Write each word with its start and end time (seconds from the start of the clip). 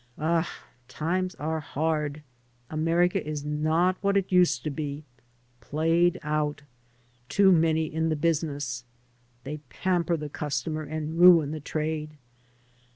Ah, 0.17 0.49
times 0.87 1.35
are 1.35 1.59
hard. 1.59 2.23
America 2.71 3.23
is 3.23 3.45
not 3.45 3.97
what 4.01 4.17
it 4.17 4.31
used 4.31 4.63
to 4.63 4.71
be— 4.71 5.03
^played 5.61 6.17
out. 6.23 6.63
Too 7.29 7.51
many 7.51 7.85
in 7.85 8.09
the 8.09 8.15
business. 8.15 8.83
They 9.43 9.57
pamper 9.69 10.17
the 10.17 10.27
customer 10.27 10.81
and 10.81 11.19
ruin 11.19 11.51
the 11.51 11.59
trade. 11.59 12.17